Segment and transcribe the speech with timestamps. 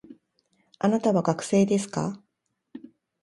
[0.79, 2.19] あなたは学生ですか